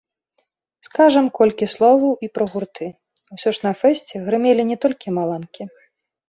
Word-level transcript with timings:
Скажам 0.87 1.25
колькі 1.39 1.65
словаў 1.73 2.13
і 2.27 2.29
пра 2.37 2.45
гурты, 2.53 2.87
усё 3.37 3.49
ж 3.59 3.67
на 3.67 3.73
фэсце 3.83 4.15
грымелі 4.31 4.63
не 4.71 4.77
толькі 4.87 5.15
маланкі. 5.21 5.63